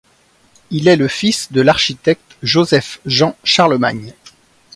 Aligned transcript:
Il 0.71 0.87
est 0.87 0.95
le 0.95 1.07
fils 1.07 1.51
de 1.51 1.61
l’architecte 1.61 2.35
Joseph-Jean 2.41 3.35
Charlemagne. 3.43 4.15